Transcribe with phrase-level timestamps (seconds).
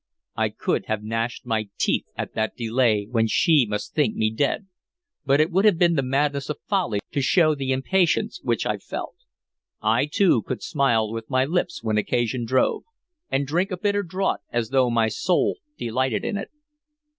[0.35, 4.65] I could have gnashed my teeth at that delay when she must think me dead,
[5.27, 8.77] but it would have been the madness of folly to show the impatience which I
[8.79, 9.13] felt.
[9.79, 12.81] I too could smile with my lips when occasion drove,
[13.29, 16.49] and drink a bitter draught as though my soul delighted in it.